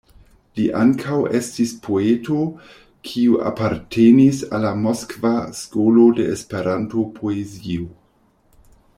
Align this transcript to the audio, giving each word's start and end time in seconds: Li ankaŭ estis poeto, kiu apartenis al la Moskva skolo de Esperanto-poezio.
Li 0.59 0.63
ankaŭ 0.77 1.17
estis 1.39 1.73
poeto, 1.83 2.37
kiu 3.09 3.37
apartenis 3.49 4.39
al 4.59 4.65
la 4.69 4.73
Moskva 4.87 5.33
skolo 5.59 6.07
de 6.21 6.25
Esperanto-poezio. 6.37 7.85